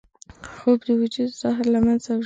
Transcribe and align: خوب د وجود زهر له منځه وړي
خوب 0.53 0.79
د 0.87 0.89
وجود 1.01 1.29
زهر 1.41 1.65
له 1.73 1.79
منځه 1.85 2.09
وړي 2.13 2.19